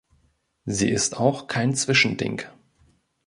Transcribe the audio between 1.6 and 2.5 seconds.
Zwischending.